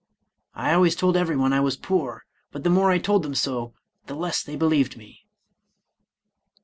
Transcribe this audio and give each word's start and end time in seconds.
I 0.55 0.73
always 0.73 0.95
told 0.95 1.15
everyone 1.15 1.53
I 1.53 1.59
was 1.59 1.77
poor, 1.77 2.23
but 2.51 2.63
the 2.63 2.71
more 2.71 2.89
I 2.89 2.97
told 2.97 3.21
them 3.21 3.35
so, 3.35 3.75
the 4.07 4.15
less 4.15 4.41
they 4.41 4.55
be 4.55 4.65
lieved 4.65 4.97
me." 4.97 5.27